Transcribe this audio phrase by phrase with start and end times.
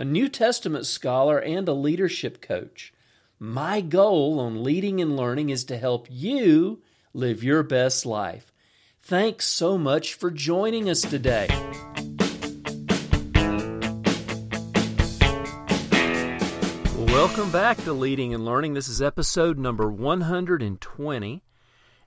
[0.00, 2.90] a New Testament scholar, and a leadership coach.
[3.38, 6.80] My goal on leading and learning is to help you
[7.12, 8.50] live your best life.
[9.02, 11.48] Thanks so much for joining us today.
[16.96, 18.72] Welcome back to Leading and Learning.
[18.72, 21.42] This is episode number 120.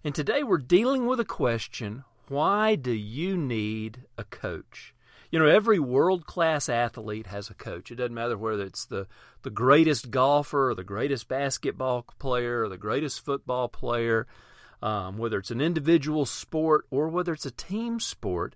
[0.03, 4.95] And today we're dealing with a question why do you need a coach?
[5.33, 7.89] You know, every world class athlete has a coach.
[7.89, 9.07] It doesn't matter whether it's the,
[9.41, 14.27] the greatest golfer or the greatest basketball player or the greatest football player,
[14.83, 18.55] um, whether it's an individual sport or whether it's a team sport,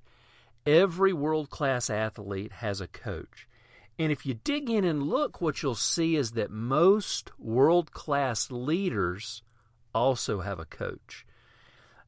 [0.68, 3.48] every world class athlete has a coach.
[3.98, 8.52] And if you dig in and look, what you'll see is that most world class
[8.52, 9.42] leaders
[9.96, 11.26] also have a coach.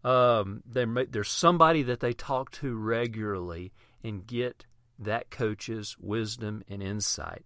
[0.04, 3.72] Um, there's somebody that they talk to regularly
[4.03, 4.66] and get
[5.00, 7.45] that coach's wisdom and insight.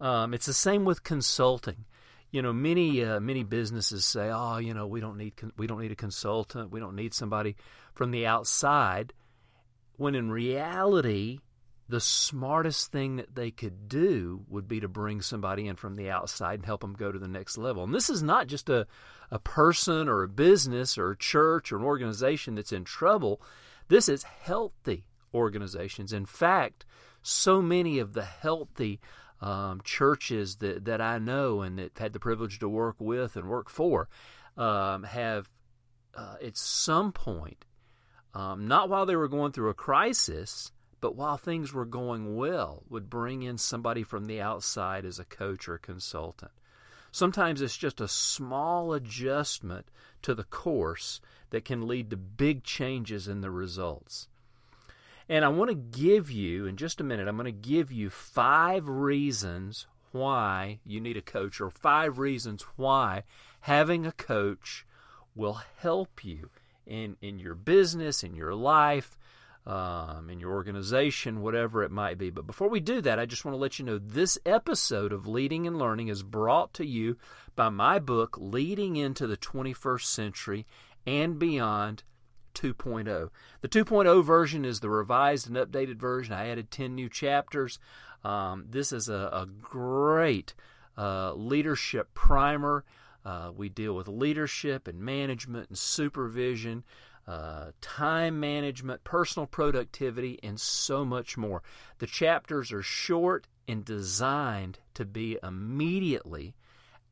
[0.00, 1.84] Um, it's the same with consulting.
[2.30, 5.80] You know, many uh, many businesses say, "Oh, you know, we don't need we don't
[5.80, 6.70] need a consultant.
[6.70, 7.56] We don't need somebody
[7.94, 9.12] from the outside."
[9.96, 11.40] When in reality,
[11.88, 16.10] the smartest thing that they could do would be to bring somebody in from the
[16.10, 17.82] outside and help them go to the next level.
[17.82, 18.86] And this is not just a,
[19.30, 23.40] a person or a business or a church or an organization that's in trouble.
[23.88, 26.12] This is healthy organizations.
[26.12, 26.84] In fact,
[27.22, 29.00] so many of the healthy
[29.40, 33.48] um, churches that, that I know and that had the privilege to work with and
[33.48, 34.08] work for
[34.56, 35.50] um, have,
[36.16, 37.64] uh, at some point,
[38.34, 42.82] um, not while they were going through a crisis, but while things were going well,
[42.88, 46.50] would bring in somebody from the outside as a coach or consultant.
[47.12, 49.86] Sometimes it's just a small adjustment
[50.22, 54.28] to the course that can lead to big changes in the results.
[55.28, 58.08] And I want to give you, in just a minute, I'm going to give you
[58.08, 63.24] five reasons why you need a coach, or five reasons why
[63.60, 64.86] having a coach
[65.34, 66.50] will help you
[66.86, 69.18] in, in your business, in your life,
[69.66, 72.30] um, in your organization, whatever it might be.
[72.30, 75.26] But before we do that, I just want to let you know this episode of
[75.26, 77.18] Leading and Learning is brought to you
[77.54, 80.66] by my book, Leading into the 21st Century
[81.06, 82.02] and Beyond
[82.58, 83.30] 2.0.
[83.60, 86.34] The 2.0 version is the revised and updated version.
[86.34, 87.78] I added 10 new chapters.
[88.24, 90.54] Um, this is a, a great
[90.96, 92.84] uh, leadership primer.
[93.24, 96.84] Uh, we deal with leadership and management and supervision
[97.28, 101.62] uh, time management, personal productivity, and so much more.
[101.98, 106.54] The chapters are short and designed to be immediately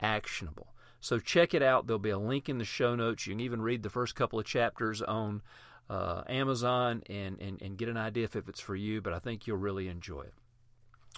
[0.00, 0.72] actionable.
[1.06, 1.86] So check it out.
[1.86, 3.28] There'll be a link in the show notes.
[3.28, 5.40] You can even read the first couple of chapters on
[5.88, 9.46] uh, Amazon and, and, and get an idea if it's for you, but I think
[9.46, 10.34] you'll really enjoy it.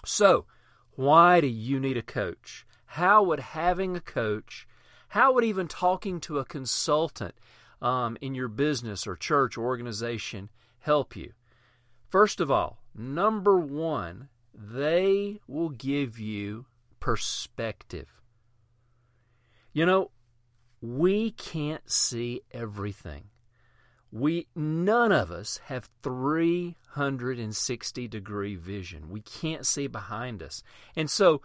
[0.05, 0.45] So,
[0.91, 2.67] why do you need a coach?
[2.85, 4.67] How would having a coach,
[5.07, 7.33] how would even talking to a consultant
[7.81, 10.51] um, in your business or church or organization
[10.81, 11.33] help you?
[12.09, 16.67] First of all, number one, they will give you
[16.99, 18.18] perspective.
[19.73, 20.11] You know,
[20.81, 23.25] we can't see everything.
[24.11, 29.09] We none of us have 360 degree vision.
[29.09, 30.63] We can't see behind us.
[30.95, 31.41] And so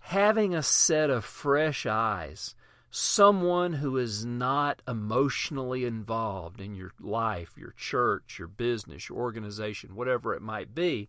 [0.00, 2.54] having a set of fresh eyes
[2.90, 9.94] someone who is not emotionally involved in your life, your church, your business, your organization,
[9.94, 11.08] whatever it might be,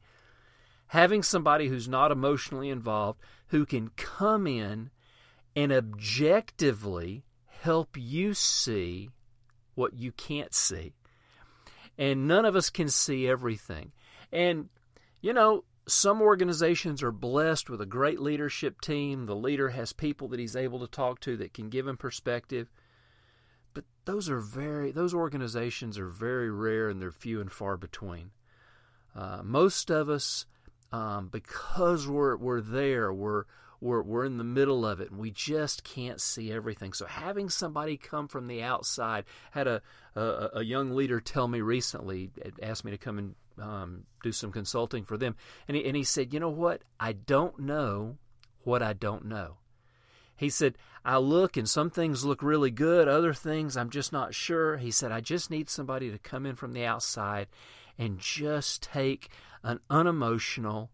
[0.87, 4.89] having somebody who's not emotionally involved who can come in
[5.57, 9.09] and objectively help you see
[9.73, 10.93] what you can't see.
[11.97, 13.91] And none of us can see everything.
[14.31, 14.69] And,
[15.19, 19.25] you know, some organizations are blessed with a great leadership team.
[19.25, 22.71] The leader has people that he's able to talk to that can give him perspective.
[23.73, 28.29] But those are very those organizations are very rare and they're few and far between.
[29.15, 30.45] Uh, most of us,
[30.91, 33.45] um, because we're we're there, we're
[33.79, 36.93] we're we're in the middle of it and we just can't see everything.
[36.93, 39.81] So having somebody come from the outside had a
[40.15, 42.31] a, a young leader tell me recently,
[42.61, 45.35] asked me to come and um, do some consulting for them.
[45.67, 46.83] And he, and he said, You know what?
[46.99, 48.17] I don't know
[48.63, 49.57] what I don't know.
[50.35, 54.35] He said, I look and some things look really good, other things I'm just not
[54.35, 54.77] sure.
[54.77, 57.47] He said, I just need somebody to come in from the outside
[57.97, 59.29] and just take
[59.63, 60.91] an unemotional,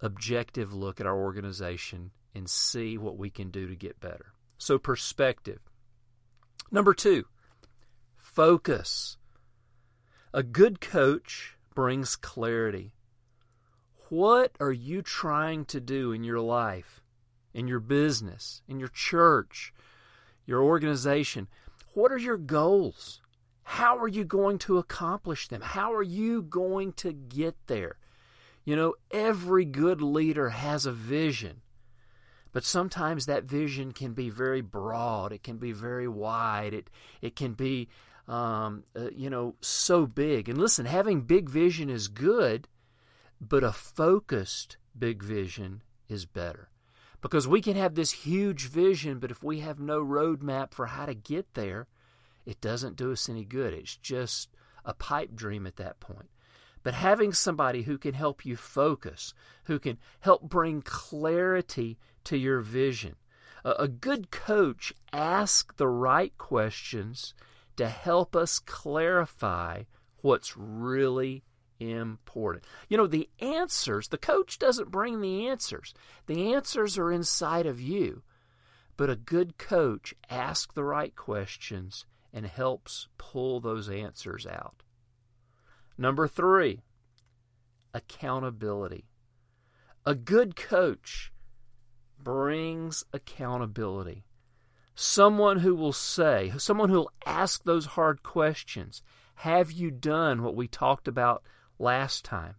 [0.00, 4.32] objective look at our organization and see what we can do to get better.
[4.58, 5.60] So, perspective.
[6.70, 7.24] Number two,
[8.16, 9.16] focus.
[10.32, 12.94] A good coach brings clarity.
[14.08, 17.02] What are you trying to do in your life?
[17.58, 19.72] in your business, in your church,
[20.46, 21.48] your organization.
[21.94, 23.20] What are your goals?
[23.62, 25.60] How are you going to accomplish them?
[25.60, 27.96] How are you going to get there?
[28.68, 31.62] You know, every good leader has a vision,
[32.52, 35.32] but sometimes that vision can be very broad.
[35.32, 36.74] It can be very wide.
[36.74, 36.90] It
[37.22, 37.88] it can be,
[38.26, 40.50] um, uh, you know, so big.
[40.50, 42.68] And listen, having big vision is good,
[43.40, 46.68] but a focused big vision is better.
[47.22, 51.06] Because we can have this huge vision, but if we have no roadmap for how
[51.06, 51.86] to get there,
[52.44, 53.72] it doesn't do us any good.
[53.72, 54.50] It's just
[54.84, 56.28] a pipe dream at that point.
[56.82, 59.34] But having somebody who can help you focus,
[59.64, 63.16] who can help bring clarity to your vision.
[63.64, 67.34] A, good coach asks the right questions
[67.76, 69.84] to help us clarify
[70.22, 71.44] what's really
[71.80, 72.64] important.
[72.88, 75.94] You know, the answers, the coach doesn't bring the answers.
[76.26, 78.22] The answers are inside of you.
[78.96, 84.82] But a good coach asks the right questions and helps pull those answers out.
[85.98, 86.80] Number three,
[87.92, 89.04] accountability.
[90.06, 91.32] A good coach
[92.22, 94.24] brings accountability.
[94.94, 99.02] Someone who will say, someone who will ask those hard questions.
[99.34, 101.42] Have you done what we talked about
[101.78, 102.56] last time.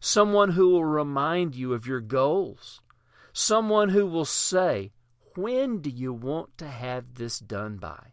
[0.00, 2.80] Someone who will remind you of your goals.
[3.32, 4.92] Someone who will say,
[5.36, 8.12] When do you want to have this done by?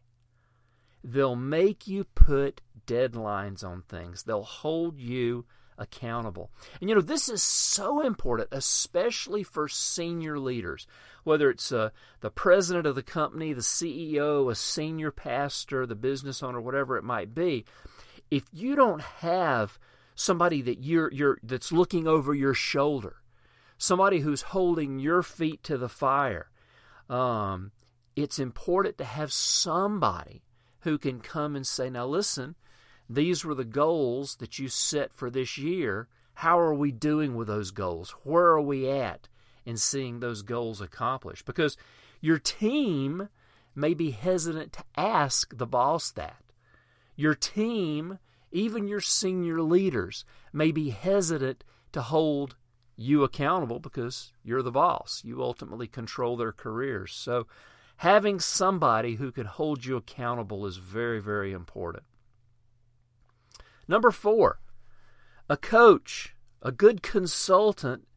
[1.03, 5.45] They'll make you put deadlines on things, they'll hold you
[5.77, 6.51] accountable.
[6.80, 10.86] And you know, this is so important, especially for senior leaders,
[11.24, 11.89] whether it's uh,
[12.19, 17.03] the president of the company, the CEO, a senior pastor, the business owner, whatever it
[17.03, 17.65] might be.
[18.30, 19.80] If you don't have
[20.15, 23.15] somebody that you're you're that's looking over your shoulder,
[23.77, 26.50] somebody who's holding your feet to the fire.
[27.09, 27.71] Um,
[28.15, 30.44] it's important to have somebody
[30.81, 32.55] who can come and say, "Now listen,
[33.09, 36.07] these were the goals that you set for this year.
[36.35, 38.11] How are we doing with those goals?
[38.23, 39.27] Where are we at
[39.65, 41.77] in seeing those goals accomplished?" Because
[42.19, 43.29] your team
[43.75, 46.43] may be hesitant to ask the boss that.
[47.15, 48.19] Your team
[48.51, 51.63] even your senior leaders may be hesitant
[51.93, 52.55] to hold
[52.97, 55.21] you accountable because you're the boss.
[55.23, 57.13] You ultimately control their careers.
[57.13, 57.47] So,
[58.01, 62.03] having somebody who can hold you accountable is very, very important.
[63.88, 64.59] Number four,
[65.48, 68.07] a coach, a good consultant,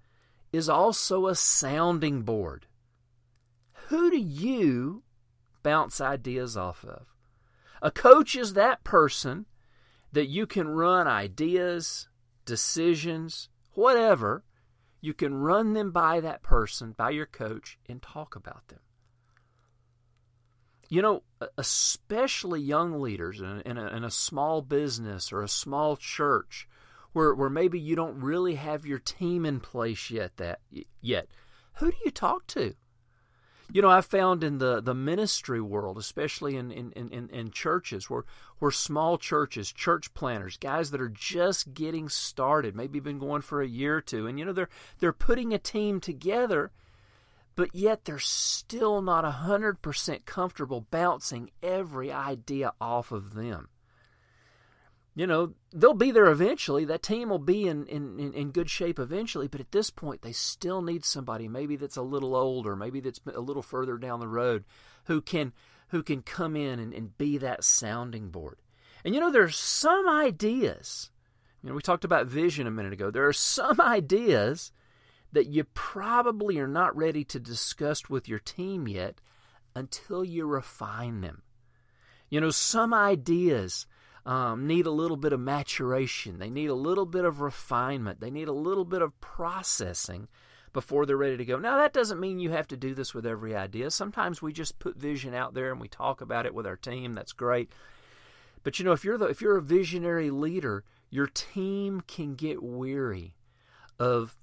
[0.54, 2.66] is also a sounding board.
[3.88, 5.02] Who do you
[5.62, 7.08] bounce ideas off of?
[7.82, 9.44] A coach is that person
[10.12, 12.08] that you can run ideas,
[12.46, 14.44] decisions, whatever,
[15.02, 18.80] you can run them by that person, by your coach, and talk about them.
[20.94, 21.22] You know,
[21.58, 26.68] especially young leaders in, in, a, in a small business or a small church
[27.12, 30.60] where, where maybe you don't really have your team in place yet that
[31.00, 31.26] yet
[31.78, 32.74] who do you talk to?
[33.72, 38.08] You know, I found in the, the ministry world, especially in, in, in, in churches,
[38.08, 38.22] where,
[38.60, 43.60] where small churches, church planters, guys that are just getting started, maybe been going for
[43.60, 44.68] a year or two, and you know, they're
[45.00, 46.70] they're putting a team together,
[47.56, 53.68] but yet they're still not hundred percent comfortable bouncing every idea off of them
[55.16, 56.84] you know, they'll be there eventually.
[56.84, 60.32] That team will be in, in, in good shape eventually, but at this point, they
[60.32, 64.28] still need somebody, maybe that's a little older, maybe that's a little further down the
[64.28, 64.64] road,
[65.04, 65.52] who can
[65.88, 68.58] who can come in and, and be that sounding board.
[69.04, 71.10] And you know, there's some ideas.
[71.62, 73.10] You know, we talked about vision a minute ago.
[73.10, 74.72] There are some ideas
[75.34, 79.20] that you probably are not ready to discuss with your team yet
[79.76, 81.42] until you refine them.
[82.30, 83.86] You know, some ideas
[84.24, 86.38] um, need a little bit of maturation.
[86.38, 88.20] They need a little bit of refinement.
[88.20, 90.28] They need a little bit of processing
[90.72, 91.58] before they're ready to go.
[91.58, 93.90] Now, that doesn't mean you have to do this with every idea.
[93.90, 97.12] Sometimes we just put vision out there and we talk about it with our team.
[97.14, 97.70] That's great.
[98.62, 102.62] But you know, if you're the, if you're a visionary leader, your team can get
[102.62, 103.36] weary
[103.98, 104.36] of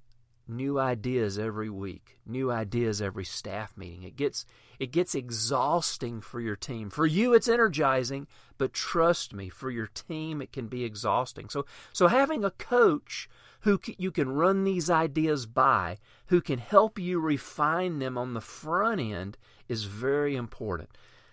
[0.52, 4.04] new ideas every week, new ideas every staff meeting.
[4.04, 4.46] It gets
[4.80, 6.90] it gets exhausting for your team.
[6.90, 8.28] For you it's energizing,
[8.58, 11.50] but trust me, for your team it can be exhausting.
[11.50, 13.30] So so having a coach
[13.62, 18.42] who you can run these ideas by, who can help you refine them on the
[18.42, 20.90] front end is very important.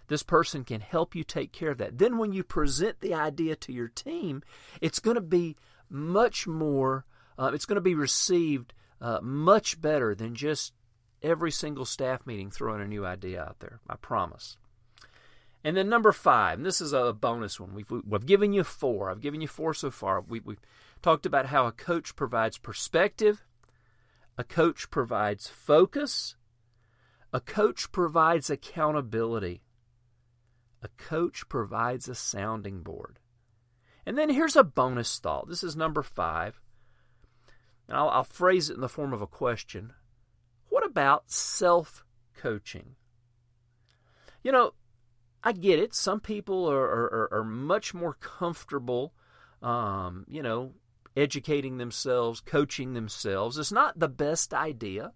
[0.09, 1.99] This person can help you take care of that.
[1.99, 4.43] Then when you present the idea to your team,
[4.81, 5.57] it's going to be
[5.91, 7.05] much more
[7.39, 10.73] uh, it's going to be received uh, much better than just
[11.23, 13.81] every single staff meeting throwing a new idea out there.
[13.89, 14.57] I promise.
[15.65, 17.75] And then number five, this is a bonus one.
[17.75, 19.11] We've, we've given you four.
[19.11, 20.21] I've given you four so far.
[20.21, 20.61] We, we've
[21.03, 23.45] talked about how a coach provides perspective,
[24.37, 26.37] a coach provides focus,
[27.33, 29.63] a coach provides accountability,
[30.81, 33.19] a coach provides a sounding board.
[34.07, 35.49] And then here's a bonus thought.
[35.49, 36.61] This is number five.
[37.89, 39.93] And I'll, I'll phrase it in the form of a question.
[40.69, 42.05] What about self
[42.37, 42.97] coaching?
[44.43, 44.75] You know,
[45.43, 45.95] I get it.
[45.95, 49.15] Some people are, are, are much more comfortable,
[49.63, 50.75] um, you know,
[51.17, 53.59] educating themselves, coaching themselves.
[53.59, 55.13] It's not the best idea,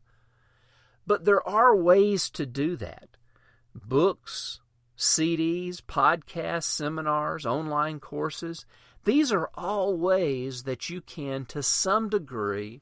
[1.07, 3.17] but there are ways to do that.
[3.75, 4.61] Books,
[4.97, 8.67] CDs, podcasts, seminars, online courses.
[9.05, 12.81] These are all ways that you can, to some degree,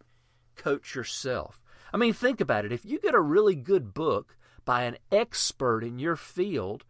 [0.57, 1.61] coach yourself.
[1.93, 2.73] I mean, think about it.
[2.73, 6.85] If you get a really good book by an expert in your field,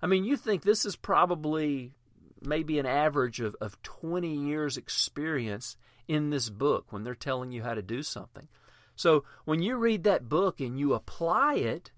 [0.00, 1.92] I mean, you think this is probably
[2.40, 7.62] maybe an average of, of 20 years' experience in this book when they're telling you
[7.62, 8.48] how to do something.
[8.94, 11.90] So when you read that book and you apply it,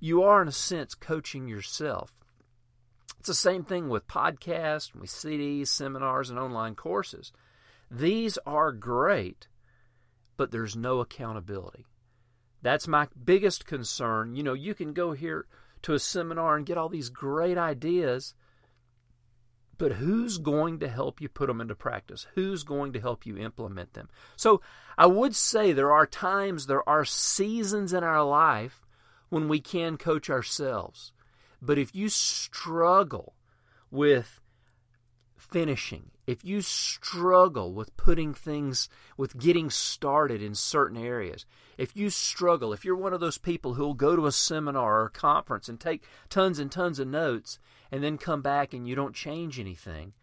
[0.00, 2.12] you are, in a sense, coaching yourself.
[3.22, 7.30] It's the same thing with podcasts, with CDs, seminars, and online courses.
[7.88, 9.46] These are great,
[10.36, 11.86] but there's no accountability.
[12.62, 14.34] That's my biggest concern.
[14.34, 15.46] You know, you can go here
[15.82, 18.34] to a seminar and get all these great ideas,
[19.78, 22.26] but who's going to help you put them into practice?
[22.34, 24.08] Who's going to help you implement them?
[24.34, 24.62] So
[24.98, 28.84] I would say there are times, there are seasons in our life
[29.28, 31.11] when we can coach ourselves.
[31.64, 33.34] But if you struggle
[33.88, 34.40] with
[35.36, 41.46] finishing, if you struggle with putting things, with getting started in certain areas,
[41.78, 45.06] if you struggle, if you're one of those people who'll go to a seminar or
[45.06, 47.60] a conference and take tons and tons of notes
[47.92, 50.14] and then come back and you don't change anything,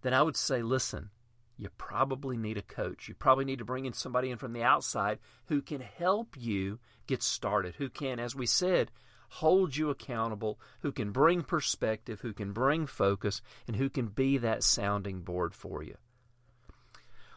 [0.00, 1.10] then I would say, listen,
[1.58, 3.08] you probably need a coach.
[3.08, 5.18] You probably need to bring in somebody in from the outside
[5.48, 8.90] who can help you get started, who can, as we said,
[9.28, 14.38] hold you accountable, who can bring perspective, who can bring focus, and who can be
[14.38, 15.96] that sounding board for you.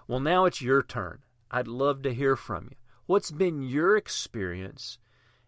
[0.08, 1.20] Well, now it's your turn.
[1.50, 2.78] I'd love to hear from you.
[3.06, 4.98] What's been your experience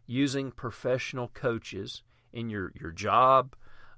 [0.05, 3.55] using professional coaches in your, your job,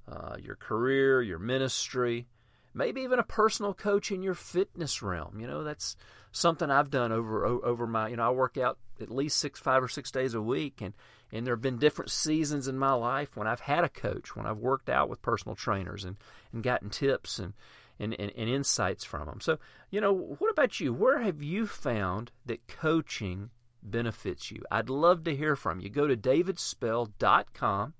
[0.08, 2.28] uh, your career, your ministry,
[2.74, 5.40] maybe even a personal coach in your fitness realm?
[5.40, 5.96] You know, that's
[6.32, 9.82] something I've done over over my, you know, I work out at least six, five
[9.82, 10.94] or six days a week, and
[11.36, 14.46] and there have been different seasons in my life when I've had a coach, when
[14.46, 16.15] I've worked out with personal trainers and,
[16.54, 17.54] and gotten tips and,
[18.00, 19.42] and, and, and insights from them.
[19.42, 20.94] So, you know, what about you?
[20.94, 23.50] Where have you found that coaching
[23.84, 24.63] benefits you?
[24.72, 25.89] I'd love to hear from you.
[25.89, 27.94] Go to davidspell.com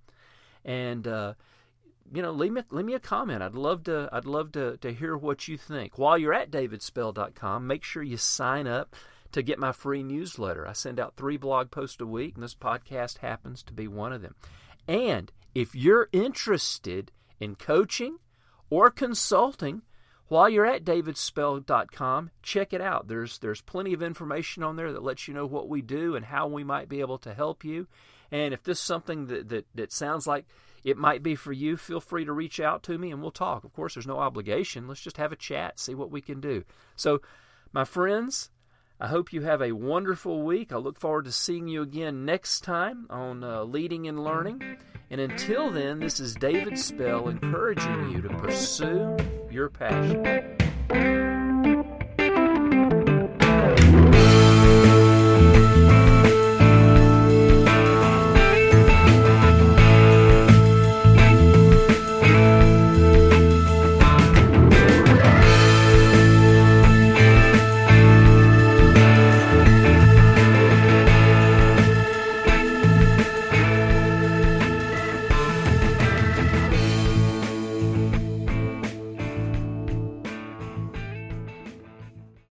[0.64, 1.34] and, uh,
[2.14, 3.42] you know, leave me leave me a comment.
[3.42, 5.98] I'd love to I'd love to to hear what you think.
[5.98, 8.96] While you're at davidspell.com, make sure you sign up
[9.36, 10.66] to get my free newsletter.
[10.66, 14.14] I send out three blog posts a week, and this podcast happens to be one
[14.14, 14.34] of them.
[14.88, 18.20] And if you're interested in coaching
[18.70, 19.82] or consulting,
[20.30, 23.10] while you're at davidspell.com, check it out.
[23.10, 26.24] There's there's plenty of information on there that lets you know what we do and
[26.24, 27.88] how we might be able to help you.
[28.32, 30.46] And if this is something that, that, that sounds like
[30.86, 33.66] it might be for you, feel free to reach out to me and we'll talk.
[33.66, 34.88] Of course, there's no obligation.
[34.88, 36.64] Let's just have a chat, see what we can do.
[36.96, 37.22] So,
[37.74, 38.50] my friends,
[39.00, 40.72] I hope you have a wonderful week.
[40.72, 44.78] I look forward to seeing you again next time on uh, Leading and Learning.
[45.12, 49.18] And until then, this is David Spell encouraging you to pursue
[49.52, 51.45] your passion.